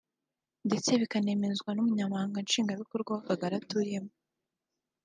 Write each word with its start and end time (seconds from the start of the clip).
ndetse 0.67 0.89
bikanemezwa 1.01 1.69
n’Umunyamabanga 1.73 2.37
Nshingwabikorwa 2.45 3.11
w’Akagari 3.17 3.55
atuyemo 3.61 4.11